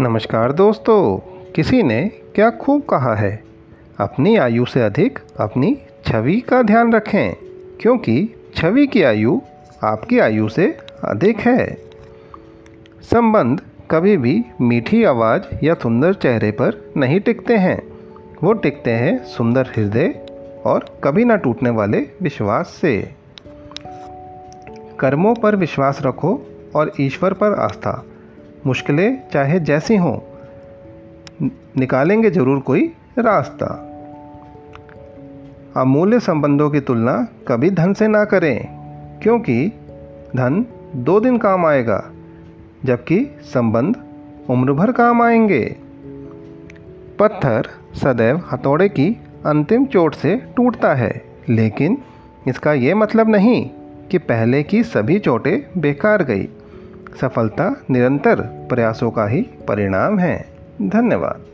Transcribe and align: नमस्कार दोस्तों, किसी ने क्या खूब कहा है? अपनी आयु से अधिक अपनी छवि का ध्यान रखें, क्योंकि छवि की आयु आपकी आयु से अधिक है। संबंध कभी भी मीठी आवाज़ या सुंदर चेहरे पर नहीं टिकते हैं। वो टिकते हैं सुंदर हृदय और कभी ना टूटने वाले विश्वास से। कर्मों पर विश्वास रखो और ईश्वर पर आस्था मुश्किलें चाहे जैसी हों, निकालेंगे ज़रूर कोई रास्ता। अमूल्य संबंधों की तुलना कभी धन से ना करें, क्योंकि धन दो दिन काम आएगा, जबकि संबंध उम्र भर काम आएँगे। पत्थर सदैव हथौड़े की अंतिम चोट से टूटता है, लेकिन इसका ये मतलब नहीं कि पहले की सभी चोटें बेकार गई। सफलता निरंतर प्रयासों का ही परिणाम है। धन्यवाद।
नमस्कार 0.00 0.52
दोस्तों, 0.52 1.18
किसी 1.52 1.82
ने 1.82 2.10
क्या 2.34 2.50
खूब 2.50 2.82
कहा 2.82 3.14
है? 3.14 3.44
अपनी 4.00 4.36
आयु 4.36 4.64
से 4.64 4.80
अधिक 4.80 5.18
अपनी 5.40 5.78
छवि 6.06 6.40
का 6.40 6.62
ध्यान 6.62 6.92
रखें, 6.92 7.34
क्योंकि 7.80 8.34
छवि 8.56 8.86
की 8.86 9.02
आयु 9.02 9.40
आपकी 9.84 10.18
आयु 10.18 10.48
से 10.48 10.78
अधिक 11.04 11.38
है। 11.38 11.78
संबंध 13.02 13.60
कभी 13.90 14.16
भी 14.16 14.44
मीठी 14.60 15.04
आवाज़ 15.04 15.42
या 15.64 15.74
सुंदर 15.74 16.14
चेहरे 16.14 16.50
पर 16.50 16.92
नहीं 16.96 17.20
टिकते 17.20 17.56
हैं। 17.56 17.82
वो 18.42 18.52
टिकते 18.52 18.90
हैं 18.90 19.24
सुंदर 19.24 19.66
हृदय 19.76 20.26
और 20.66 21.00
कभी 21.04 21.24
ना 21.24 21.36
टूटने 21.36 21.70
वाले 21.70 22.06
विश्वास 22.22 22.78
से। 22.80 23.10
कर्मों 24.98 25.34
पर 25.34 25.56
विश्वास 25.56 25.98
रखो 26.02 26.46
और 26.76 26.92
ईश्वर 27.00 27.32
पर 27.32 27.54
आस्था 27.54 28.04
मुश्किलें 28.66 29.28
चाहे 29.32 29.58
जैसी 29.60 29.96
हों, 29.96 30.18
निकालेंगे 31.78 32.30
ज़रूर 32.30 32.60
कोई 32.60 32.82
रास्ता। 33.18 33.66
अमूल्य 35.76 36.20
संबंधों 36.20 36.70
की 36.70 36.80
तुलना 36.80 37.16
कभी 37.48 37.70
धन 37.70 37.92
से 37.92 38.08
ना 38.08 38.24
करें, 38.24 38.58
क्योंकि 39.22 39.66
धन 40.36 40.64
दो 40.96 41.18
दिन 41.20 41.38
काम 41.38 41.66
आएगा, 41.66 42.02
जबकि 42.84 43.18
संबंध 43.44 43.96
उम्र 44.50 44.72
भर 44.72 44.92
काम 44.92 45.22
आएँगे। 45.22 45.64
पत्थर 47.18 47.68
सदैव 47.94 48.42
हथौड़े 48.52 48.88
की 48.88 49.08
अंतिम 49.46 49.84
चोट 49.86 50.14
से 50.14 50.36
टूटता 50.56 50.94
है, 50.94 51.22
लेकिन 51.48 51.98
इसका 52.48 52.72
ये 52.72 52.94
मतलब 52.94 53.28
नहीं 53.28 53.64
कि 54.10 54.18
पहले 54.18 54.62
की 54.62 54.82
सभी 54.84 55.18
चोटें 55.18 55.80
बेकार 55.80 56.22
गई। 56.22 56.48
सफलता 57.20 57.76
निरंतर 57.90 58.40
प्रयासों 58.40 59.10
का 59.10 59.26
ही 59.26 59.42
परिणाम 59.42 60.18
है। 60.18 60.48
धन्यवाद। 60.82 61.53